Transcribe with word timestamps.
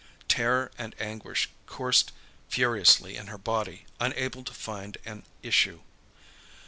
Terror 0.27 0.71
and 0.79 0.95
anguish 0.99 1.47
coursed 1.67 2.11
furiously 2.49 3.15
in 3.17 3.27
her 3.27 3.37
body 3.37 3.85
unable 3.99 4.43
to 4.43 4.51
find 4.51 4.97
an 5.05 5.25
issue. 5.43 5.81